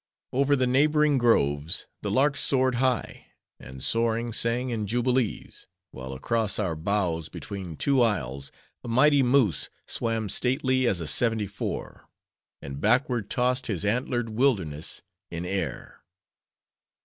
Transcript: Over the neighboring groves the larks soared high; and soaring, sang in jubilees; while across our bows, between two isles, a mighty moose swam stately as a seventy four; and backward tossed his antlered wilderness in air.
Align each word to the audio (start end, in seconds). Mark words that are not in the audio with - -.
Over 0.33 0.55
the 0.55 0.65
neighboring 0.65 1.19
groves 1.19 1.85
the 2.01 2.09
larks 2.09 2.39
soared 2.41 2.73
high; 2.81 3.27
and 3.59 3.83
soaring, 3.83 4.33
sang 4.33 4.71
in 4.71 4.87
jubilees; 4.87 5.67
while 5.91 6.13
across 6.13 6.57
our 6.57 6.75
bows, 6.75 7.29
between 7.29 7.77
two 7.77 8.01
isles, 8.01 8.51
a 8.83 8.87
mighty 8.87 9.21
moose 9.21 9.69
swam 9.85 10.27
stately 10.27 10.87
as 10.87 11.01
a 11.01 11.07
seventy 11.07 11.45
four; 11.45 12.09
and 12.63 12.81
backward 12.81 13.29
tossed 13.29 13.67
his 13.67 13.85
antlered 13.85 14.29
wilderness 14.29 15.03
in 15.29 15.45
air. 15.45 16.03